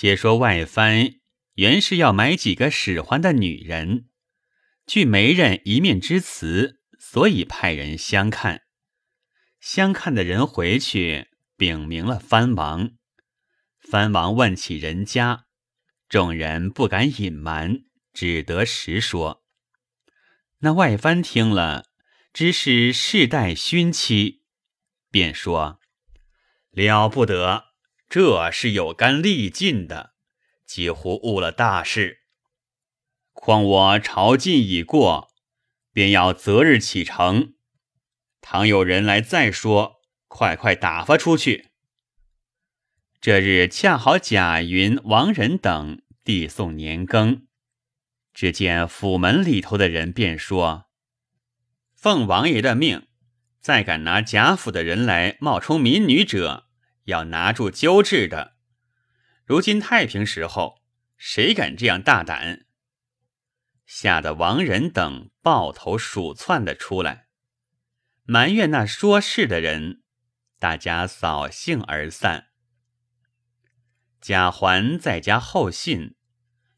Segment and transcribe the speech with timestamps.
[0.00, 1.16] 且说外藩
[1.54, 4.06] 原是要买几个使唤的女人，
[4.86, 8.62] 据媒人一面之词，所以派人相看。
[9.58, 11.26] 相看的人回去
[11.56, 12.92] 禀明了藩王，
[13.80, 15.46] 藩王问起人家，
[16.08, 17.80] 众人不敢隐瞒，
[18.12, 19.42] 只得实说。
[20.58, 21.86] 那外藩听了，
[22.32, 24.44] 知是世代勋妻，
[25.10, 25.80] 便说
[26.70, 27.67] ：“了不得，
[28.08, 30.14] 这是有干力尽的，
[30.64, 32.20] 几乎误了大事。
[33.32, 35.28] 况我朝觐已过，
[35.92, 37.54] 便要择日启程。”
[38.40, 41.68] 倘有人来再说，快快打发出去。
[43.20, 47.46] 这日恰好贾云、王仁等递送年羹，
[48.32, 50.86] 只见府门里头的人便说
[51.94, 53.08] ：“奉王爷的命，
[53.60, 56.67] 再敢拿贾府的人来冒充民女者，
[57.08, 58.56] 要拿住揪治的。
[59.44, 60.82] 如今太平时候，
[61.16, 62.66] 谁敢这样大胆？”
[63.86, 67.28] 吓得王仁等抱头鼠窜的出来。
[68.24, 70.02] 埋怨那说事的人，
[70.58, 72.48] 大家扫兴而散。
[74.20, 76.16] 贾环在家候信，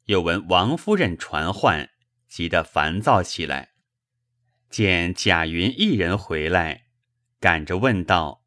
[0.05, 1.91] 又闻王夫人传唤，
[2.29, 3.73] 急得烦躁起来。
[4.69, 6.87] 见贾云一人回来，
[7.41, 8.45] 赶着问道：“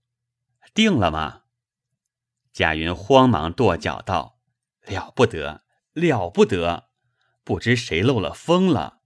[0.73, 1.42] 定了吗？”
[2.54, 4.40] 贾云慌忙跺脚道
[4.86, 6.92] ：“了不得，了不得！
[7.44, 9.02] 不知谁漏了风了。”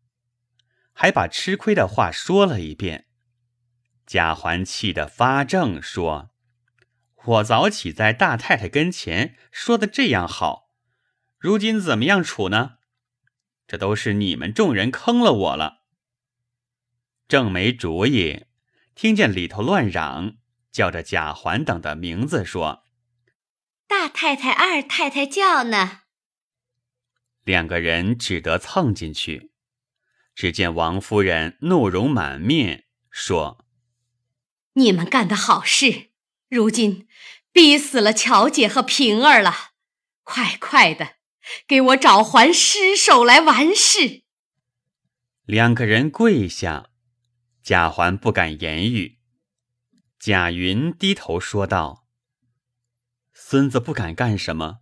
[0.91, 3.07] 还把吃亏的话说了一遍。
[4.05, 6.31] 贾环气得发怔，说
[7.25, 10.69] ：“我早起在大太太跟前说的这样好，
[11.37, 12.77] 如今怎么样处呢？
[13.65, 15.83] 这都是你们众人坑了我了。”
[17.27, 18.45] 正没主意，
[18.95, 20.37] 听见里头乱嚷，
[20.71, 22.85] 叫着贾环等的名字，说
[23.87, 26.01] ：“大太太、二太太叫呢。”
[27.43, 29.51] 两个人只得蹭进去，
[30.35, 33.65] 只见王夫人怒容满面，说。
[34.73, 36.11] 你们干的好事，
[36.49, 37.07] 如今
[37.51, 39.71] 逼死了乔姐和平儿了，
[40.23, 41.15] 快快的
[41.65, 44.23] 给我找还尸首来完事。
[45.45, 46.89] 两个人跪下，
[47.63, 49.17] 贾环不敢言语。
[50.19, 52.05] 贾云低头说道
[53.49, 54.79] ：“孙子不敢干什么，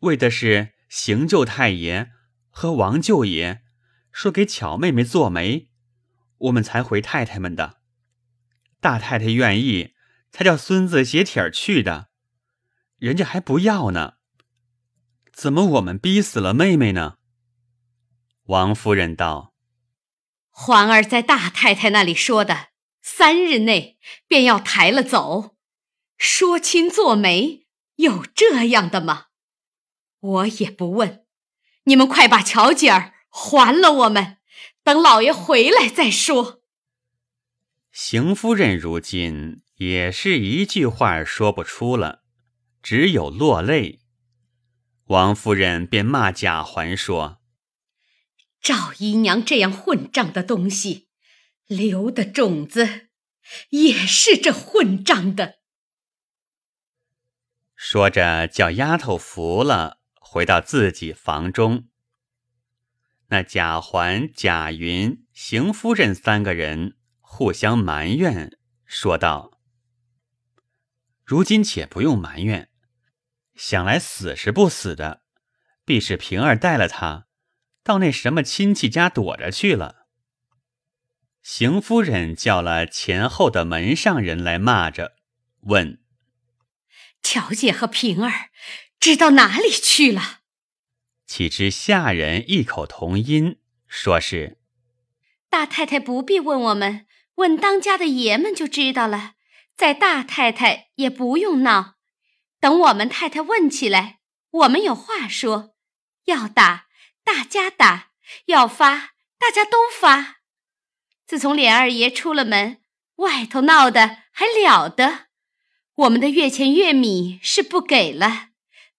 [0.00, 2.10] 为的是邢舅太爷
[2.50, 3.62] 和王舅爷
[4.12, 5.70] 说给巧妹妹做媒，
[6.36, 7.80] 我们才回太太们的。”
[8.78, 9.94] 大太太愿意，
[10.30, 12.10] 才叫孙子写帖儿去的，
[12.98, 14.16] 人家还不要呢。
[15.32, 17.16] 怎么我们逼死了妹妹呢？
[18.48, 19.54] 王夫人道
[20.52, 22.66] ：“环儿在大太太那里说的，
[23.00, 25.56] 三日内便要抬了走。
[26.18, 27.61] 说亲做媒，
[28.02, 29.26] 有这样的吗？
[30.18, 31.24] 我也不问，
[31.84, 34.38] 你们快把乔姐儿还了我们，
[34.82, 36.62] 等老爷回来再说。”
[37.92, 42.22] 邢夫人如今也是一句话说不出了，
[42.82, 44.00] 只有落泪。
[45.06, 47.40] 王夫人便骂贾环说
[48.60, 51.08] ：“赵姨娘这样混账的东西，
[51.66, 53.08] 留的种子
[53.70, 55.58] 也是这混账的。”
[57.84, 61.88] 说着，叫丫头服了，回到自己房中。
[63.26, 66.96] 那贾环、贾云、邢夫人三个人。
[67.18, 69.58] 互相埋怨，说道
[71.26, 72.68] ：“如今且不用埋怨，
[73.56, 75.22] 想来死是不死的，
[75.84, 77.26] 必是平儿带了他
[77.82, 80.06] 到那什么亲戚家躲着去了。”
[81.42, 85.16] 邢夫人叫了前后的门上人来骂着，
[85.62, 85.98] 问
[87.22, 88.50] ：“乔姐和平儿
[89.00, 90.40] 知道哪里去了？”
[91.26, 94.58] 岂知下人异口同音，说是
[95.48, 97.06] ：“大太太不必问我们。”
[97.36, 99.32] 问当家的爷们就知道了，
[99.74, 101.94] 在大太太也不用闹，
[102.60, 105.74] 等我们太太问起来，我们有话说，
[106.26, 106.88] 要打
[107.24, 108.10] 大家打，
[108.46, 110.40] 要发大家都发。
[111.26, 112.82] 自从琏二爷出了门，
[113.16, 115.28] 外头闹的还了得？
[116.02, 118.48] 我们的月钱月米是不给了，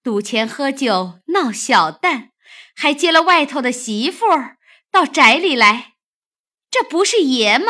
[0.02, 2.30] 赌钱喝酒闹小旦，
[2.76, 4.26] 还接了外头的媳妇
[4.90, 5.96] 到宅里来，
[6.72, 7.66] 这不是爷吗？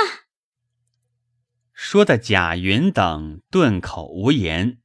[1.74, 4.78] 说的贾云等顿口无言。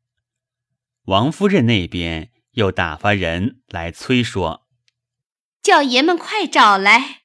[1.05, 4.67] 王夫人那边又打发人来催说
[5.63, 7.23] ：“叫爷们快找来。”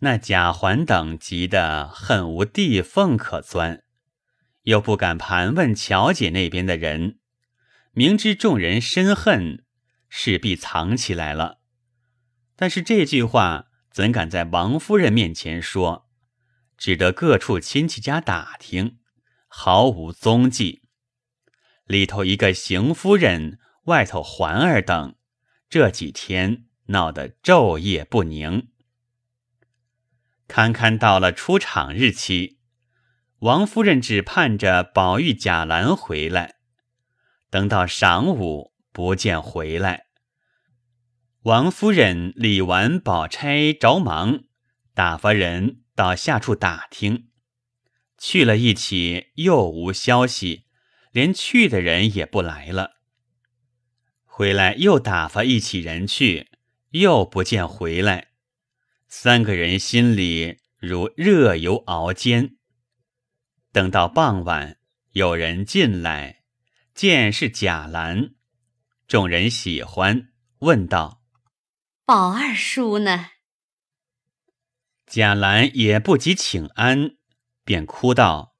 [0.00, 3.82] 那贾环等急得恨无地缝可钻，
[4.66, 7.18] 又不敢盘问乔姐那边的人，
[7.92, 9.64] 明知众人深恨，
[10.08, 11.60] 势必藏起来了。
[12.56, 16.08] 但是这句话怎敢在王夫人面前说？
[16.76, 18.98] 只得各处亲戚家打听，
[19.46, 20.82] 毫无踪迹。
[21.86, 25.14] 里头一个邢夫人，外头环儿等，
[25.70, 28.68] 这几天闹得昼夜不宁。
[30.48, 32.55] 堪堪到了出场日期，
[33.40, 36.54] 王夫人只盼着宝玉、贾兰回来。
[37.50, 40.06] 等到晌午，不见回来。
[41.42, 44.44] 王夫人、李纨、宝钗着忙
[44.94, 47.28] 打发人到下处打听，
[48.18, 50.64] 去了一起又无消息，
[51.12, 52.96] 连去的人也不来了。
[54.24, 56.48] 回来又打发一起人去，
[56.90, 58.28] 又不见回来。
[59.06, 62.55] 三个人心里如热油熬煎。
[63.76, 64.78] 等到傍晚，
[65.10, 66.44] 有人进来，
[66.94, 68.30] 见是贾兰，
[69.06, 71.22] 众人喜欢，问道
[72.06, 73.32] ：“宝二叔呢？”
[75.04, 77.18] 贾兰也不及请安，
[77.64, 78.56] 便哭道：“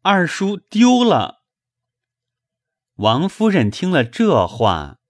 [0.00, 1.44] 二叔丢了。”
[2.96, 5.00] 王夫人听了这话，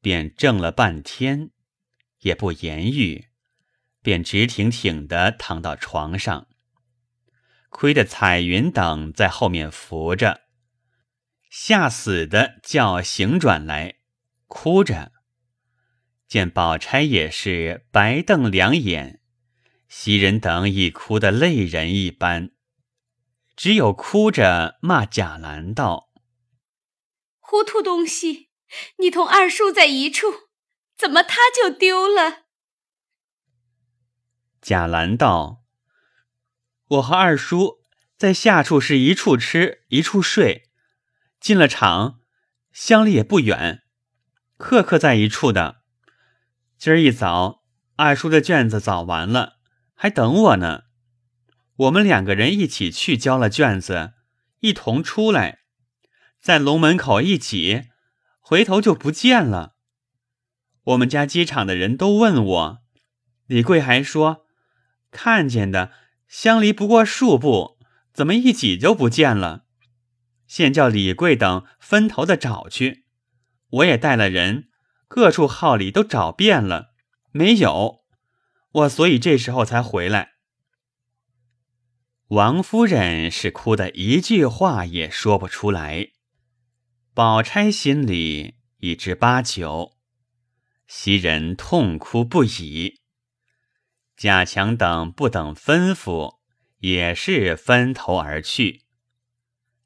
[0.00, 1.50] 便怔了半天，
[2.20, 3.26] 也不言语。
[4.00, 6.48] 便直挺挺的躺到床上，
[7.70, 10.42] 亏得彩云等在后面扶着，
[11.48, 13.96] 吓死的叫醒转来，
[14.46, 15.12] 哭着。
[16.28, 19.20] 见宝钗也是白瞪两眼，
[19.88, 22.52] 袭人等已哭得泪人一般，
[23.56, 26.12] 只有哭着骂贾兰道
[27.40, 28.50] ：“糊涂东西，
[28.98, 30.26] 你同二叔在一处，
[30.96, 32.44] 怎么他就丢了？”
[34.62, 35.59] 贾兰道
[36.90, 37.84] ：“我和二叔
[38.16, 40.68] 在下处是一处吃一处睡，
[41.38, 42.18] 进了厂，
[42.72, 43.82] 乡里也不远，
[44.56, 45.82] 刻刻在一处的。
[46.76, 47.62] 今儿一早，
[47.94, 49.58] 二叔的卷子早完了，
[49.94, 50.82] 还等我呢。
[51.76, 54.14] 我们两个人一起去交了卷子，
[54.58, 55.60] 一同出来，
[56.40, 57.84] 在龙门口一挤，
[58.40, 59.76] 回头就不见了。
[60.82, 62.78] 我们家机场的人都问我，
[63.46, 64.46] 李贵还说。”
[65.12, 65.90] 看见的
[66.30, 67.76] 相离不过数步，
[68.12, 69.66] 怎么一挤就不见了？
[70.46, 73.04] 现叫李贵等分头的找去，
[73.70, 74.68] 我也带了人，
[75.08, 76.94] 各处号里都找遍了，
[77.32, 78.04] 没有。
[78.70, 80.34] 我所以这时候才回来。
[82.28, 86.10] 王夫人是哭的一句话也说不出来，
[87.12, 89.96] 宝钗心里已知八九，
[90.86, 93.00] 袭人痛哭不已。
[94.20, 96.40] 贾强等不等吩咐，
[96.80, 98.82] 也是分头而去。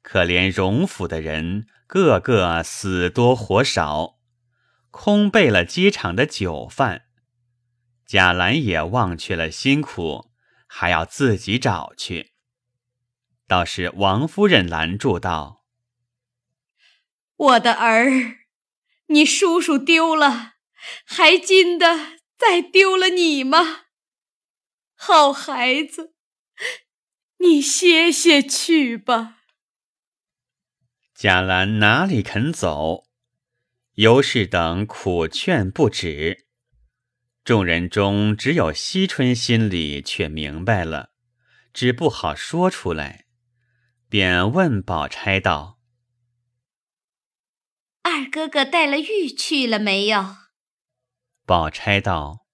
[0.01, 4.19] 可怜荣府的人，个个死多活少，
[4.91, 7.03] 空备了机场的酒饭。
[8.05, 10.33] 贾兰也忘却了辛苦，
[10.67, 12.33] 还要自己找去。
[13.47, 15.63] 倒是王夫人拦住道
[17.37, 18.39] ：“我的儿，
[19.05, 20.55] 你叔叔丢了，
[21.05, 23.83] 还禁的再丢了你吗？”
[25.07, 26.15] 好孩子，
[27.37, 29.37] 你歇歇去吧。
[31.13, 33.03] 贾兰哪里肯走？
[33.97, 36.47] 尤氏等苦劝不止。
[37.43, 41.11] 众人中只有惜春心里却明白了，
[41.71, 43.27] 只不好说出来，
[44.09, 45.79] 便问宝钗道
[48.01, 50.35] ：“二哥哥带了玉去了没有？”
[51.45, 52.44] 宝钗道。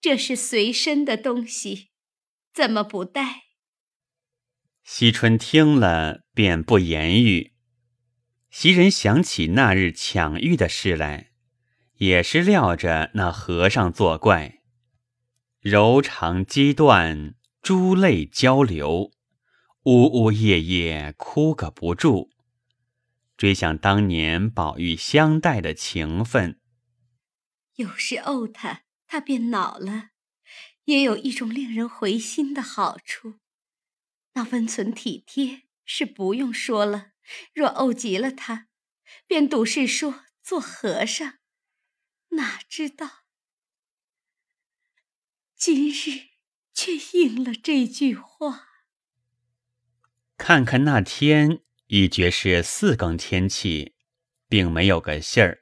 [0.00, 1.90] 这是随身的东西，
[2.54, 3.42] 怎么不带？
[4.82, 7.52] 惜春听了，便不言语。
[8.50, 11.32] 袭人想起那日抢玉的事来，
[11.96, 14.62] 也是料着那和尚作怪，
[15.60, 19.12] 柔肠激断，珠泪交流，
[19.84, 22.30] 呜呜咽咽哭个不住，
[23.36, 26.58] 追想当年宝玉相待的情分，
[27.74, 28.84] 有时怄他。
[29.12, 30.10] 他便恼了，
[30.84, 33.40] 也有一种令人回心的好处。
[34.34, 37.10] 那温存体贴是不用说了，
[37.52, 38.68] 若怄急了他，
[39.26, 41.38] 便赌誓说做和尚。
[42.28, 43.24] 哪知道
[45.56, 46.28] 今日
[46.72, 48.68] 却应了这句话。
[50.36, 53.96] 看看那天已觉是四更天气，
[54.48, 55.60] 并没有个信儿。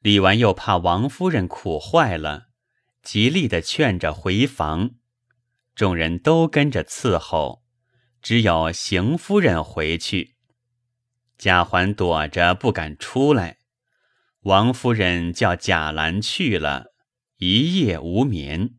[0.00, 2.48] 李纨又怕王夫人苦坏了，
[3.02, 4.90] 极力的劝着回房，
[5.74, 7.64] 众人都跟着伺候，
[8.22, 10.36] 只有邢夫人回去。
[11.36, 13.58] 贾环躲着不敢出来。
[14.42, 16.94] 王夫人叫贾兰去了，
[17.38, 18.76] 一夜无眠。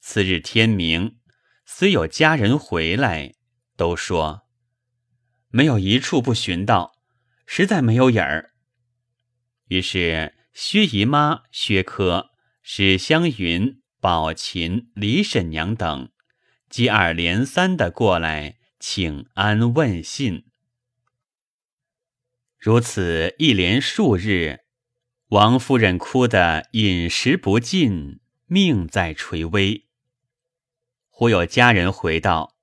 [0.00, 1.18] 次日天明，
[1.66, 3.34] 虽有家人回来，
[3.76, 4.46] 都说
[5.48, 6.92] 没有一处不寻到，
[7.46, 8.55] 实在没有影儿。
[9.68, 12.30] 于是薛姨妈、薛科、
[12.62, 16.10] 史湘云、宝琴、李婶娘等
[16.68, 20.44] 接二连三的过来请安问信。
[22.58, 24.60] 如此一连数日，
[25.28, 29.86] 王夫人哭得饮食不进，命在垂危。
[31.08, 32.56] 忽有家人回道：“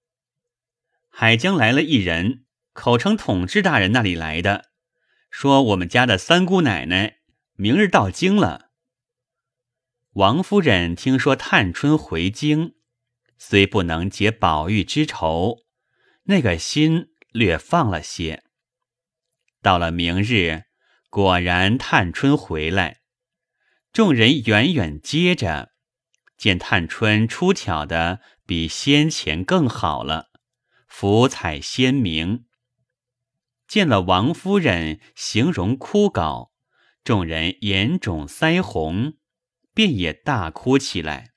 [1.10, 4.73] 海江来了一人，口称统治大人那里来的，
[5.34, 7.18] 说我们家的三姑奶奶
[7.56, 8.70] 明日到京了。”
[10.14, 12.76] 王夫人听说探春回京，
[13.40, 15.64] 虽不能解宝玉之愁，
[16.26, 18.44] 那个心略放了些。
[19.64, 20.66] 到了明日，
[21.10, 23.00] 果然探春回来，
[23.92, 25.72] 众人远远接着，
[26.38, 30.30] 见探春出挑的比先前更好了，
[30.88, 32.46] 福彩鲜明。
[33.68, 36.52] 见了王夫人，形容枯槁，
[37.04, 39.14] 众人眼肿腮红，
[39.74, 41.32] 便也大哭起来。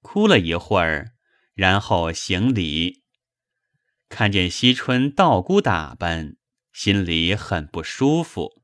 [0.00, 1.12] 哭了一会儿，
[1.54, 3.02] 然后行礼，
[4.08, 6.36] 看见惜春道姑打扮。
[6.72, 8.62] 心里很不舒服，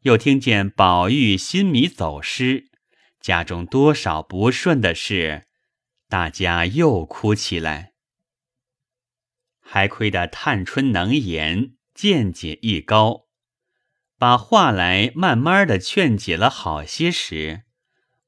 [0.00, 2.68] 又听见宝玉新米走失，
[3.20, 5.46] 家中多少不顺的事，
[6.08, 7.95] 大家又哭起来。
[9.68, 13.26] 还亏得探春能言，见解亦高，
[14.16, 17.64] 把话来慢慢的劝解了好些时，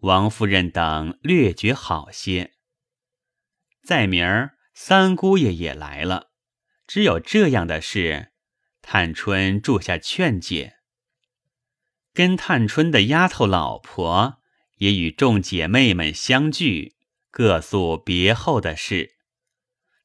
[0.00, 2.54] 王夫人等略觉好些。
[3.84, 6.32] 再明儿三姑爷也来了，
[6.88, 8.32] 只有这样的事。
[8.82, 10.78] 探春住下劝解，
[12.14, 14.40] 跟探春的丫头老婆
[14.78, 16.96] 也与众姐妹们相聚，
[17.30, 19.17] 各诉别后的事。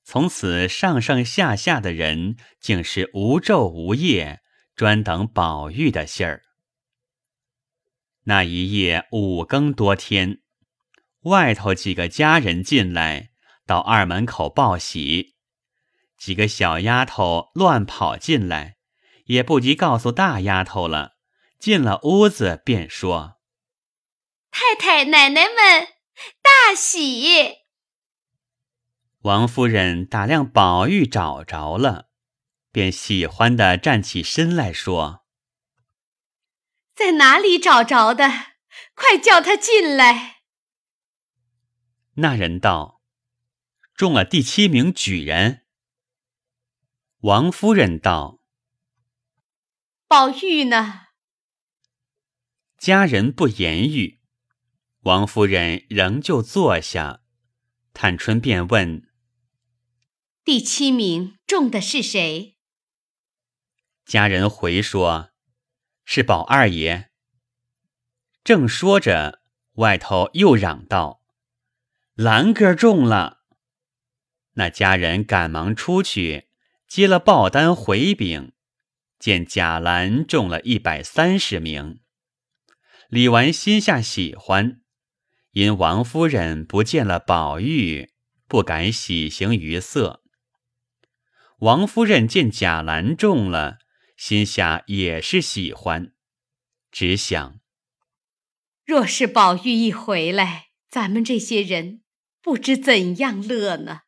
[0.04, 4.42] 从此上上下下的人竟是无昼无夜，
[4.76, 6.44] 专等宝玉的信儿。
[8.26, 10.42] 那一夜五更多天，
[11.22, 13.30] 外头几个家人进来，
[13.66, 15.36] 到二门口报喜。
[16.18, 18.78] 几个小丫头乱跑进来，
[19.26, 21.14] 也不及告诉大丫头了。
[21.60, 23.38] 进了屋子，便说
[24.52, 25.88] ：“太太奶奶们
[26.42, 27.63] 大喜。”
[29.24, 32.10] 王夫人打量宝玉找着了，
[32.74, 35.26] 便喜欢的站起身来说
[36.94, 38.28] ：“在哪里找着的？
[38.94, 40.42] 快叫他进来。”
[42.16, 43.02] 那人道
[43.96, 45.62] ：“中了第七名举人。”
[47.24, 48.42] 王夫人道
[50.06, 51.04] ：“宝玉呢？”
[52.78, 54.20] 家人不言语。
[55.04, 57.22] 王夫人仍旧坐下。
[57.94, 59.08] 探春便问
[60.44, 62.58] ：“第七名中的是谁？”
[64.06, 65.32] 家人回说
[66.04, 67.10] ：“是宝二爷。”
[68.44, 69.42] 正说着，
[69.74, 71.22] 外头又嚷道
[72.16, 73.44] ：“兰哥中了！”
[74.56, 76.50] 那家人赶忙出去。
[76.86, 78.54] 接了报单回禀，
[79.18, 82.02] 见贾兰中了一百三十名。
[83.10, 84.84] 李纨心下喜欢，
[85.54, 88.14] 因王夫人不见了宝玉，
[88.48, 90.23] 不敢喜形于色。
[91.64, 93.78] 王夫人见贾兰中了，
[94.18, 96.14] 心下也是喜欢，
[96.92, 97.62] 只想：
[98.84, 102.04] 若是宝玉一回来，咱们这些人
[102.42, 104.02] 不知怎样乐呢。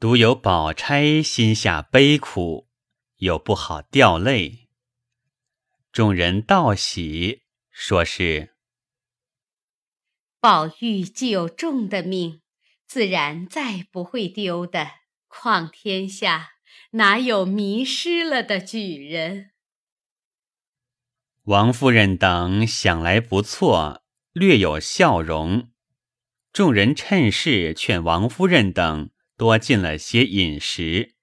[0.00, 2.68] 独有宝钗心下悲苦，
[3.18, 4.68] 又不好掉泪。
[5.92, 8.56] 众人道喜，说是
[10.40, 12.42] 宝玉既有重的命，
[12.84, 14.98] 自然再不会丢的。
[15.30, 16.50] 况天下
[16.90, 19.52] 哪有迷失了的举人？
[21.44, 25.70] 王夫人等想来不错，略有笑容。
[26.52, 29.10] 众人趁势劝王夫人等。
[29.36, 31.14] 多进了些饮食，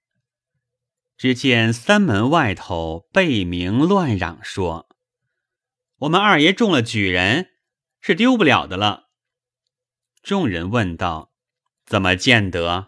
[1.16, 4.88] 只见三门外头贝明乱嚷说
[5.98, 7.50] ：“我们二爷中了举人，
[8.00, 9.10] 是丢不了的了。”
[10.20, 11.32] 众人问道
[11.86, 12.87] ：“怎么见得？”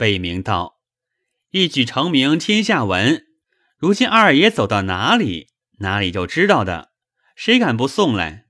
[0.00, 0.80] 贝明道
[1.52, 3.26] ：“一举成名天下闻，
[3.76, 5.48] 如今二爷走到哪里，
[5.80, 6.94] 哪里就知道的，
[7.36, 8.46] 谁敢不送来？”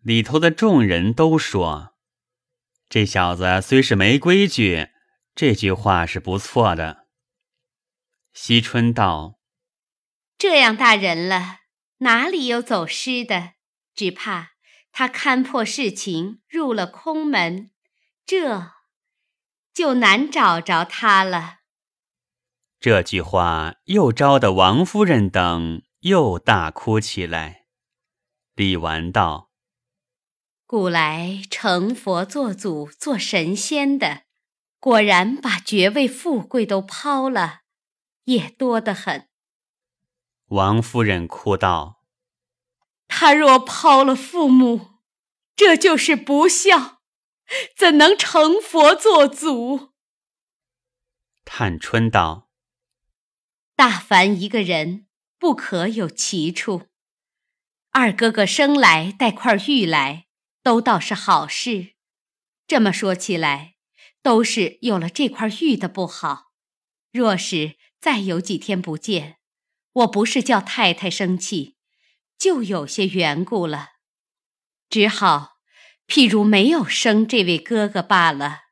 [0.00, 1.94] 里头的众人都说。
[2.88, 4.88] 这小子虽是没规矩，
[5.34, 7.06] 这句话是不错的。
[8.32, 9.38] 惜春道
[10.38, 11.58] ：“这样大人了，
[11.98, 13.52] 哪里有走失的？
[13.94, 14.52] 只怕
[14.90, 17.70] 他看破事情，入了空门，
[18.24, 18.79] 这
[19.80, 21.60] 就难找着他了。”
[22.78, 27.64] 这句话又招得王夫人等又大哭起来。
[28.54, 29.50] 李纨道
[30.66, 34.24] ：“古来成佛做祖做神仙的，
[34.78, 37.60] 果然把爵位富贵都抛了，
[38.24, 39.28] 也多得很。”
[40.48, 42.02] 王夫人哭道
[43.08, 45.00] ：“他若抛了父母，
[45.56, 46.99] 这就是不孝，
[47.76, 49.92] 怎能成佛做祖？”
[51.44, 52.50] 探春道。
[53.74, 55.06] 大凡一个人，
[55.38, 56.88] 不可有奇处。
[57.92, 60.26] 二哥哥生来带块玉来，
[60.62, 61.94] 都倒是好事。
[62.66, 63.76] 这么说起来，
[64.22, 66.52] 都是有了这块玉的不好。
[67.10, 69.38] 若是再有几天不见，
[69.92, 71.76] 我不是叫太太生气，
[72.38, 73.94] 就有些缘故了。
[74.88, 75.59] 只好，
[76.10, 78.62] 譬如没有生这位哥哥罢了。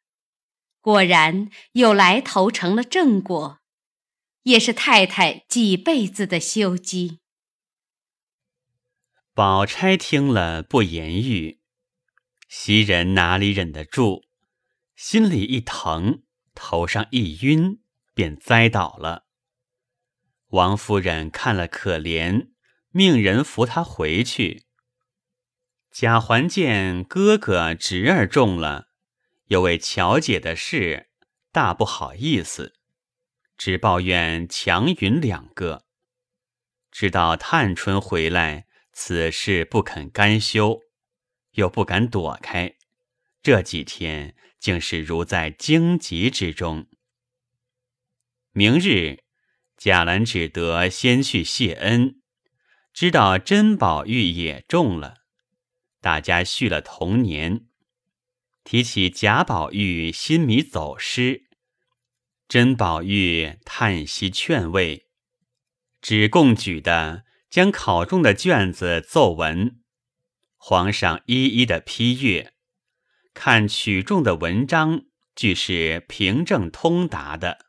[0.81, 3.61] 果然有来头，成了正果。
[4.43, 7.21] 也是太太几辈子的修积。
[9.35, 11.61] 宝钗听了不言语，
[12.49, 14.25] 袭人哪里忍得住，
[14.97, 16.23] 心里一疼，
[16.55, 17.81] 头上一晕，
[18.15, 19.27] 便栽倒了。
[20.49, 22.49] 王夫人看了可怜，
[22.91, 24.68] 命人扶她回去。
[26.01, 28.87] 贾环见哥哥侄儿中了，
[29.47, 31.09] 又为巧姐的事，
[31.51, 32.77] 大不好意思。
[33.57, 35.87] 只抱怨强云两个，
[36.93, 40.79] 知道探春回来，此事不肯甘休，
[41.55, 42.77] 又不敢躲开，
[43.43, 46.87] 这几天竟是如在荆棘之中。
[48.53, 49.25] 明日，
[49.77, 52.23] 贾兰只得先去谢恩，
[52.93, 55.18] 知道珍宝玉也中了，
[56.01, 57.67] 大家续了童年，
[58.65, 61.47] 提起贾宝玉心迷走失。
[62.49, 65.07] 甄宝玉叹息劝慰，
[66.01, 69.81] 只供举的将考中的卷子奏文，
[70.57, 72.55] 皇上一一的批阅，
[73.35, 75.03] 看取中的文章
[75.37, 77.67] 俱是平正通达的。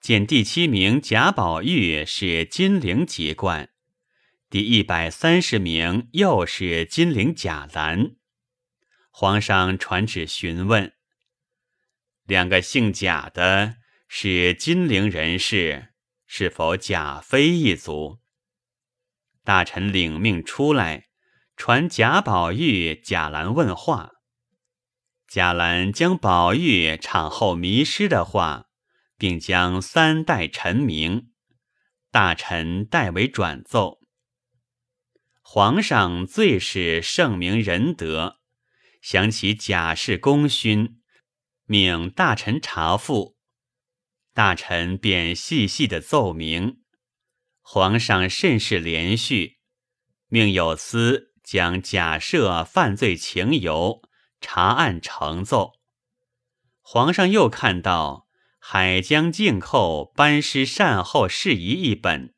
[0.00, 3.70] 见第七名贾宝玉是金陵籍贯，
[4.54, 8.14] 第一百三十名又是金陵贾兰，
[9.10, 10.92] 皇上传旨询问。
[12.22, 15.88] 两个姓贾的是金陵人士，
[16.24, 18.20] 是否贾妃一族？
[19.42, 21.06] 大臣领命出来，
[21.56, 24.12] 传贾宝玉、贾兰问话。
[25.26, 28.66] 贾兰将宝玉产后迷失的话，
[29.18, 31.32] 并将三代臣名，
[32.12, 34.03] 大臣代为转奏。
[35.56, 38.40] 皇上最是圣明仁德，
[39.00, 41.00] 想起贾氏功勋。
[41.66, 43.36] 命大臣查复，
[44.32, 46.78] 大臣便细细的奏明。
[47.60, 49.60] 皇上甚是连续，
[50.26, 54.02] 命有司将假设犯罪情由
[54.40, 55.74] 查案呈奏。
[56.80, 58.26] 皇上又看到
[58.58, 62.34] 海江靖寇班师善后事宜一本，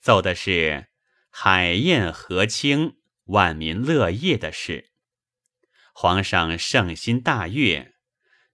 [0.00, 0.88] 奏的是
[1.30, 4.90] 海晏河清、万民乐业的事。
[5.94, 7.94] 皇上圣心大悦。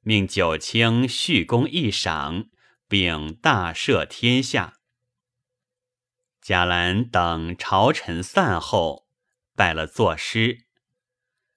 [0.00, 2.46] 命九卿续功一赏，
[2.86, 4.74] 并大赦天下。
[6.40, 9.08] 贾兰等朝臣散后，
[9.56, 10.66] 拜了作诗，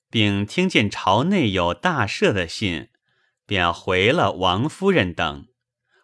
[0.09, 2.89] 并听见朝内有大赦的信，
[3.45, 5.47] 便回了王夫人等，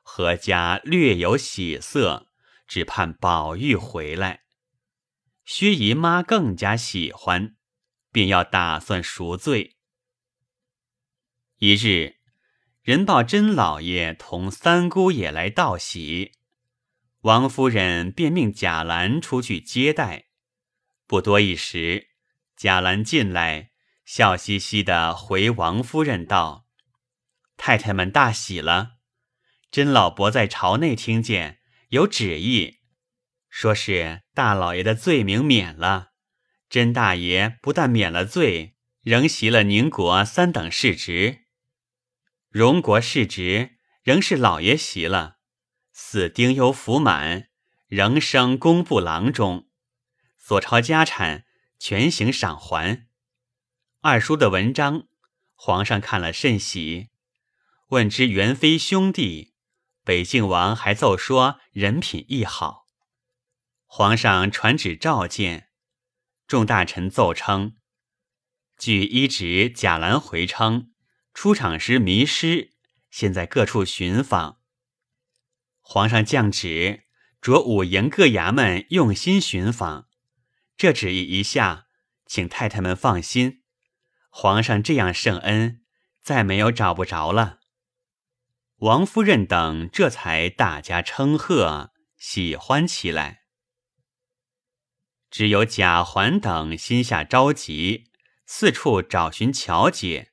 [0.04, 2.28] 阖家略有喜色，
[2.68, 4.45] 只盼宝玉回来。
[5.46, 7.56] 薛姨妈更加喜欢，
[8.12, 9.78] 便要打算赎罪。
[11.60, 12.16] 一日。
[12.82, 16.34] 人报甄老爷同三姑也来道喜，
[17.22, 20.28] 王夫人便命贾兰出去接待。
[21.08, 22.10] 不多一时，
[22.56, 23.72] 贾兰进来，
[24.06, 26.68] 笑嘻嘻的回王夫人道
[27.58, 28.98] ：“太太们大喜了，
[29.72, 32.82] 甄老伯在朝内听见有旨意，
[33.58, 36.10] 说是大老爷的罪名免了，
[36.70, 41.46] 甄大爷不但免了罪，仍袭了宁国三等世职。”
[42.52, 45.38] 荣国世职仍是老爷袭了，
[45.94, 47.48] 四丁忧福满，
[47.88, 49.70] 仍升工部郎中，
[50.38, 51.46] 所抄家产
[51.80, 53.08] 全行赏还。
[54.02, 55.08] 二叔的文章，
[55.54, 57.08] 皇上看了甚喜，
[57.88, 59.54] 问之元妃兄弟，
[60.04, 62.85] 北静王还奏说人品亦好。
[63.98, 65.70] 皇上传旨召见，
[66.48, 67.78] 众大臣奏称，
[68.78, 70.92] 据一旨贾兰回称，
[71.34, 72.74] 出场时迷失，
[73.10, 74.60] 现在各处寻访。
[75.80, 77.06] 皇上降旨，
[77.40, 80.10] 着五营各衙门用心寻访。
[80.76, 81.86] 这旨意一下，
[82.26, 83.64] 请太太们放心。
[84.30, 85.86] 皇上这样圣恩，
[86.22, 87.62] 再没有找不着了。
[88.80, 93.45] 王夫人等这才大加称贺，喜欢起来。
[95.36, 98.06] 只有贾环等心下着急，
[98.46, 100.32] 四处找寻乔姐。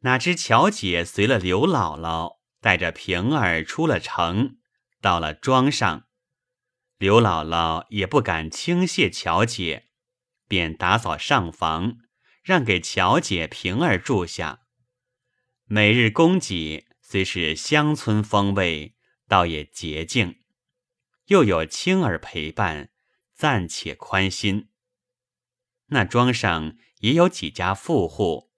[0.00, 4.58] 哪知乔姐随了刘姥姥，带着平儿出了城，
[5.00, 6.04] 到了庄上。
[6.98, 9.88] 刘姥姥也不敢轻谢乔姐，
[10.46, 11.96] 便打扫上房，
[12.42, 14.60] 让给乔姐、平儿住下。
[15.64, 18.94] 每日供给虽是乡村风味，
[19.26, 20.42] 倒也洁净，
[21.28, 22.90] 又有青儿陪伴，
[23.44, 24.70] 暂且宽心。
[25.88, 28.50] 那庄上也有几家富户，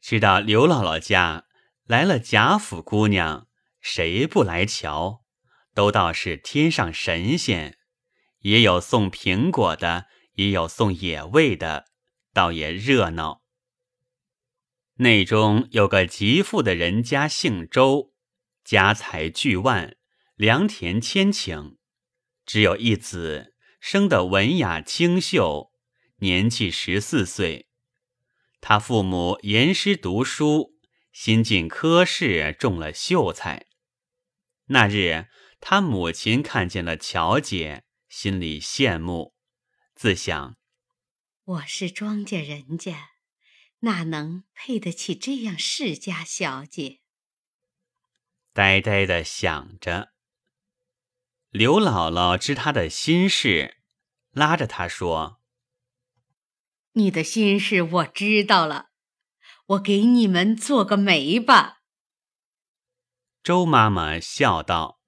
[0.00, 1.44] 知道刘姥姥家
[1.84, 3.46] 来了贾府姑娘，
[3.78, 5.26] 谁不来瞧？
[5.74, 7.76] 都道是天上神仙，
[8.38, 11.84] 也有送苹果的，也有送野味的，
[12.32, 13.42] 倒也热闹。
[14.94, 18.14] 内中有个极富的人家，姓周，
[18.64, 19.98] 家财巨万，
[20.36, 21.76] 良田千顷，
[22.46, 25.72] 只有一子，生得文雅清秀，
[26.18, 27.68] 年纪十四岁。
[28.60, 30.78] 他父母严师读书，
[31.12, 33.66] 新进科试，中了秀才。
[34.66, 35.26] 那日。
[35.62, 39.34] 他母亲看见了乔姐，心里羡慕，
[39.94, 40.56] 自想：
[41.44, 43.10] 我是庄稼人家，
[43.80, 47.00] 哪能配得起这样世家小姐？
[48.54, 50.14] 呆呆的想着。
[51.50, 53.78] 刘姥姥知他的心事，
[54.30, 55.40] 拉着他说
[56.94, 58.90] ：“你的心事我知道了，
[59.66, 61.80] 我给你们做个媒吧。”
[63.42, 65.00] 周妈妈笑道。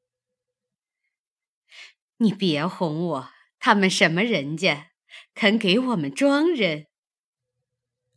[2.17, 4.91] 你别哄我，他们什么人家，
[5.35, 6.89] 肯给我们庄人？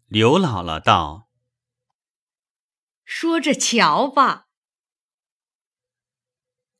[0.07, 1.29] 刘姥姥道
[3.05, 4.44] ：“说着瞧吧。”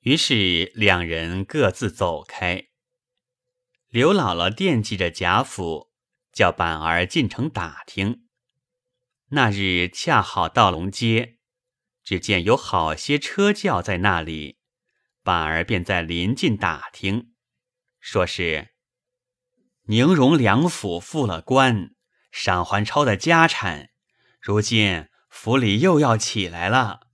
[0.06, 2.68] 于是两人各自走开。
[3.90, 5.90] 刘姥姥惦记着贾府，
[6.32, 8.28] 叫板儿进城打听。
[9.30, 11.40] 那日恰好到龙街，
[12.04, 14.60] 只见有好些车轿在那里。
[15.24, 17.32] 板儿便在临近打听，
[18.00, 18.76] 说是
[19.88, 21.96] 宁荣两府复了官，
[22.32, 23.90] 赏还超的家产，
[24.40, 27.05] 如今府里又要起来了。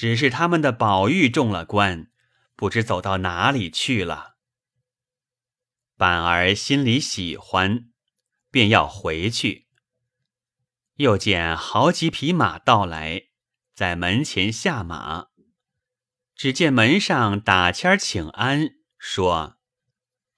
[0.00, 2.10] 只是他们的宝玉中了官，
[2.56, 4.38] 不知走到哪里去了。
[5.98, 7.90] 板儿心里喜欢，
[8.50, 9.68] 便要回去。
[10.94, 13.24] 又见好几匹马到来，
[13.74, 15.26] 在门前下马。
[16.34, 19.58] 只见门上打签请安，说：“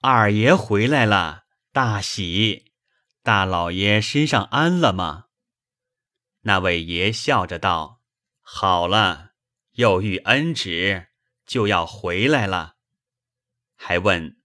[0.03, 2.73] 二爷回来了，大喜！
[3.21, 5.27] 大老爷身上安了吗？”
[6.43, 8.01] 那位爷笑着道
[8.43, 9.31] ：“好了，
[9.73, 11.07] 又遇恩旨，
[11.45, 12.77] 就要回来了。”
[13.75, 14.37] 还问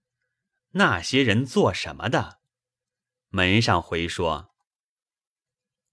[0.73, 2.41] 那些人做什么的。
[3.31, 4.55] 门上回说：“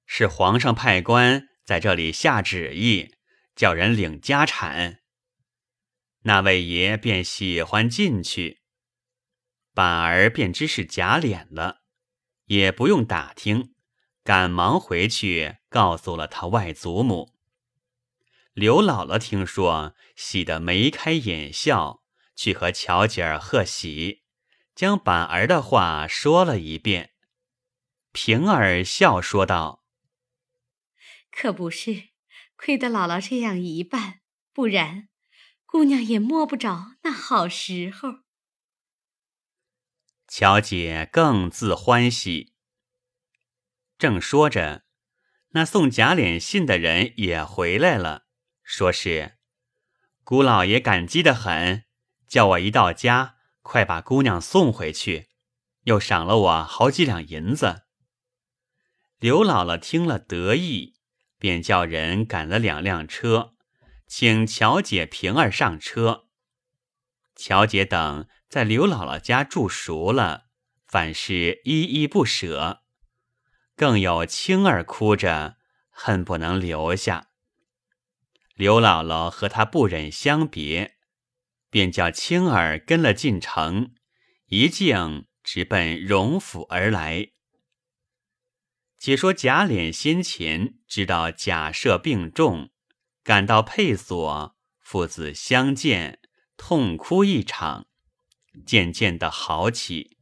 [0.07, 3.13] 是皇上派官在这里下旨意，
[3.55, 5.01] 叫人领家产。”
[6.23, 8.61] 那位爷便喜欢进去，
[9.73, 11.81] 板儿便知是假脸了，
[12.45, 13.75] 也不用打听，
[14.23, 17.34] 赶忙回去告诉了他外祖母。
[18.55, 22.01] 刘姥姥听说，喜得眉开眼笑，
[22.37, 24.23] 去和乔姐儿贺喜，
[24.73, 27.11] 将板儿的话说了一遍。
[28.13, 29.83] 平儿笑说道
[31.29, 32.11] ：“可不是，
[32.55, 34.21] 亏得姥姥这样一办，
[34.53, 35.09] 不然。”
[35.67, 38.19] 姑娘也摸不着那好时候。
[40.29, 42.53] 乔姐更自欢喜。
[43.97, 44.85] 正说着，
[45.49, 48.24] 那送假脸信的人也回来了，
[48.65, 49.37] 说是
[50.23, 51.83] 姑老爷感激的很，
[52.27, 55.29] 叫我一到家快把姑娘送回去，
[55.83, 57.83] 又赏了我好几两银子。
[59.19, 60.95] 刘姥姥听了得意，
[61.37, 63.53] 便叫人赶了两辆车。
[64.07, 66.25] 请乔姐、平儿上车。
[67.35, 70.45] 乔姐等在刘姥姥家住熟了，
[70.87, 72.81] 反是依依不舍。
[73.75, 75.57] 更有青儿哭着，
[75.91, 77.27] 恨不能留下。
[78.55, 80.95] 刘姥姥和他不忍相别，
[81.69, 83.93] 便叫青儿跟了进城，
[84.45, 87.31] 一径直奔荣府而来。
[88.97, 92.71] 且说贾琏先前知道贾赦病重，
[93.23, 96.21] 赶到配所，父子相见，
[96.55, 97.87] 痛哭一场，
[98.65, 100.17] 渐渐的好起。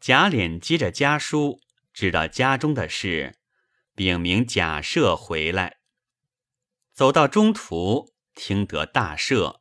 [0.00, 1.60] 贾琏接着家书，
[1.92, 3.38] 知道家中的事，
[3.94, 5.79] 禀明贾赦回来。
[7.00, 9.60] 走到中途，听得大赦，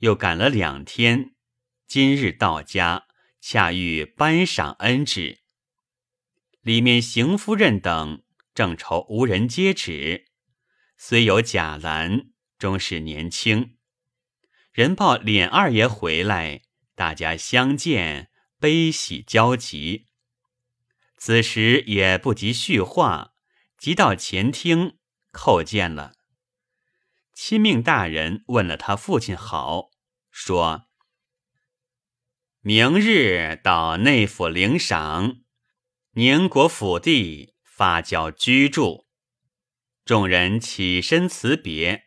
[0.00, 1.34] 又赶了两天，
[1.86, 3.06] 今日到家，
[3.40, 5.38] 恰遇颁赏恩旨。
[6.60, 10.26] 里面邢夫人等正愁无人接旨，
[10.98, 12.26] 虽有贾兰，
[12.58, 13.78] 终是年轻。
[14.70, 20.08] 人报琏二爷回来，大家相见，悲喜交集。
[21.16, 23.32] 此时也不及叙话，
[23.78, 24.98] 即到前厅
[25.32, 26.12] 叩见了。
[27.34, 29.90] 亲命大人问了他父亲好，
[30.30, 30.86] 说
[32.60, 35.40] 明日到内府领赏。
[36.12, 39.08] 宁国府地发交居住，
[40.04, 42.04] 众人起身辞别。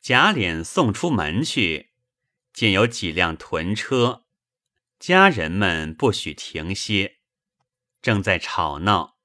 [0.00, 1.92] 贾琏送出门去，
[2.52, 4.26] 见有几辆屯车，
[4.98, 7.18] 家人们不许停歇，
[8.02, 9.18] 正在吵闹。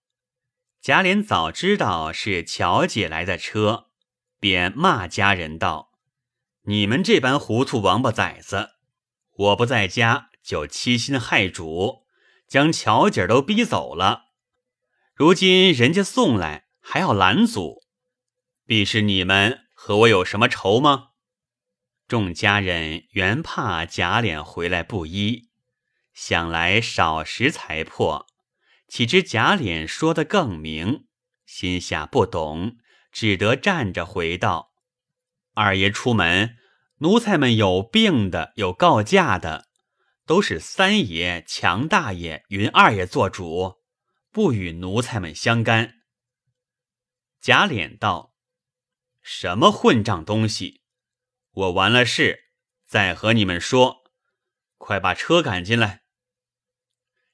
[0.79, 3.90] 贾琏早知道是乔姐来的车，
[4.41, 5.93] 便骂家人道
[6.67, 8.71] ：“你们这般糊涂王八崽子，
[9.37, 12.01] 我不在家就欺心害主。”
[12.51, 14.25] 将巧姐都逼走了，
[15.13, 17.81] 如今人家送来还要拦阻，
[18.65, 21.11] 必是你们和我有什么仇吗？
[22.09, 25.47] 众家人原怕贾琏回来不依，
[26.13, 28.27] 想来少时才破，
[28.85, 31.05] 岂知贾琏说的更明，
[31.45, 32.75] 心下不懂，
[33.11, 34.71] 只得站着回道
[35.53, 36.57] ：“二爷出门，
[36.97, 39.67] 奴才们有病的，有告假的。”
[40.27, 43.81] 都是三爷、强大爷、云二爷做主，
[44.31, 45.95] 不与奴才们相干。
[47.41, 48.33] 贾琏道
[49.21, 50.83] ：“什么混账东西！
[51.51, 52.51] 我完了事
[52.85, 54.03] 再和你们说。
[54.77, 56.03] 快把车赶进来。”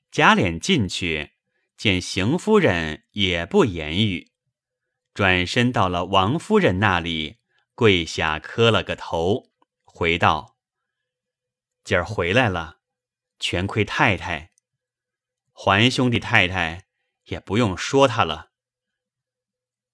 [0.10, 1.34] 贾琏进去
[1.78, 4.32] 见邢夫人，也不言语，
[5.18, 7.40] 转身到了王夫人那里，
[7.74, 9.50] 跪下磕了个头，
[9.84, 10.60] 回道
[11.84, 12.82] ：“今儿回来了。”
[13.40, 14.52] 全亏太太，
[15.52, 16.86] 还兄弟太太
[17.24, 18.52] 也不用说他了。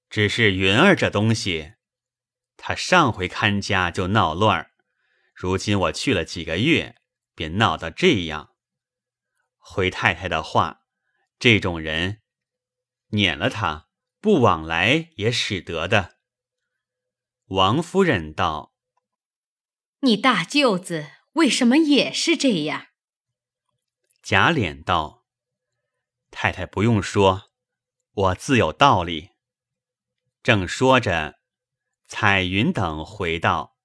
[0.09, 1.75] 只是云儿这东西，
[2.57, 4.71] 他上回看家就闹乱
[5.33, 6.97] 如今我去了几个月，
[7.33, 8.53] 便闹到这样。
[9.57, 10.81] 回太太的话，
[11.39, 12.21] 这种人
[13.12, 13.83] 撵了他，
[14.23, 16.15] 不往来也使得的。
[17.47, 18.73] 王夫人道
[19.99, 22.88] ：“你大舅子为什么也是这样？”
[24.23, 25.25] 贾琏道
[26.31, 27.51] ：“太太不用说，
[28.13, 29.31] 我自有道理。”
[30.41, 31.41] 正说着，
[32.07, 33.77] 彩云等回道：“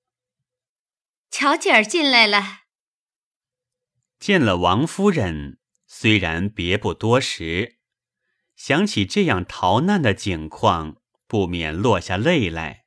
[1.33, 2.61] 乔姐儿进来了。”
[4.21, 7.78] 见了王夫人，虽然别不多时，
[8.59, 12.87] 想起这样逃难的景况，不免落下泪来。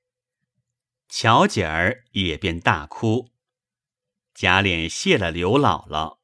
[1.08, 3.30] 巧姐儿也便大哭。
[4.34, 6.20] 贾琏谢了刘姥姥。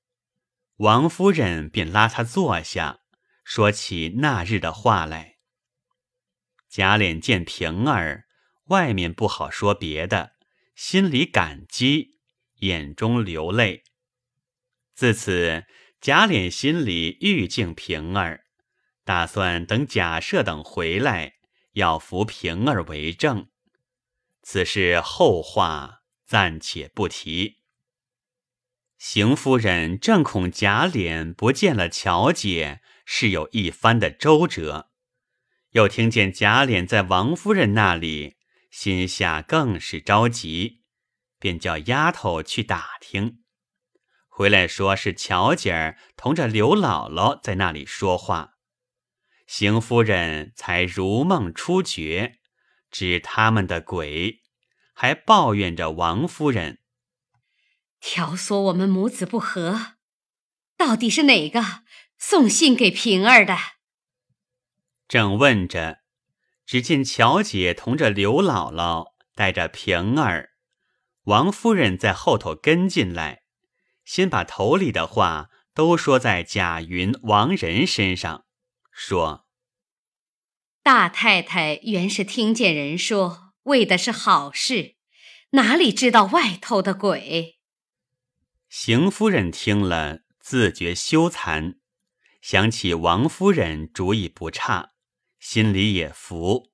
[0.75, 2.99] 王夫人便拉他坐下，
[3.45, 5.37] 说起那日的话来。
[6.69, 8.25] 贾琏见平儿，
[8.65, 10.33] 外面不好说别的，
[10.75, 12.19] 心里感激，
[12.57, 13.85] 眼中流泪。
[14.93, 15.65] 自此，
[16.01, 18.43] 贾琏心里愈敬平儿，
[19.07, 21.35] 打算等贾赦等回来，
[21.75, 23.47] 要扶平儿为证。
[24.41, 27.59] 此事后话暂且不提。
[28.97, 34.89] 邢夫人正恐贾琏不见了乔姐，是有一番的周折，
[35.69, 38.35] 又听见贾琏在王夫人那里，
[38.69, 40.81] 心下更是着急，
[41.39, 43.37] 便叫丫头去打听，
[44.27, 48.56] 回来说是乔姐儿同着刘姥姥在那里说话，
[49.47, 52.39] 邢夫人才如梦初觉，
[52.91, 54.41] 知他们的鬼，
[54.93, 56.79] 还抱怨着王夫人。
[58.01, 59.93] 挑唆我们母子不和，
[60.75, 61.83] 到底是哪个
[62.17, 63.55] 送信给平儿的？
[65.07, 65.99] 正问着，
[66.65, 70.49] 只见乔姐同着刘姥姥带着平儿，
[71.23, 73.43] 王夫人在后头跟进来，
[74.03, 78.45] 先把头里的话都说在贾云、王仁身上，
[78.99, 79.45] 说：
[80.81, 84.95] 大太太原是听见人说为的是好事，
[85.51, 87.59] 哪里知道外头的鬼？
[88.67, 91.77] 邢夫人听了，自觉羞惭，
[92.41, 94.93] 想起王夫人主意不差，
[95.39, 96.71] 心里也服。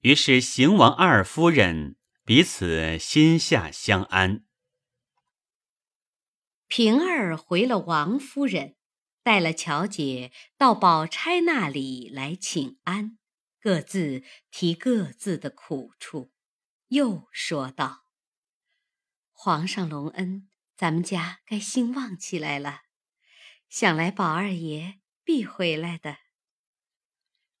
[0.00, 4.44] 于是邢王二夫人彼此心下相安。
[6.66, 8.74] 平儿回了王夫人，
[9.22, 13.18] 带了巧姐到宝钗那里来请安，
[13.60, 16.32] 各自提各自的苦处，
[16.88, 18.06] 又说道
[19.32, 22.82] ：“皇上隆恩，咱们家该兴旺起来了，
[23.68, 26.18] 想来宝二爷必回来的。”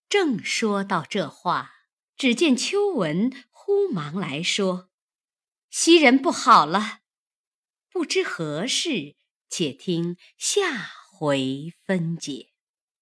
[0.08, 1.72] 正说到这话，
[2.16, 4.90] 只见秋文忽忙来说
[5.70, 7.00] ：“袭人不好了。”
[7.92, 9.16] 不知何事，
[9.48, 10.78] 且听下
[11.20, 12.49] 回分解。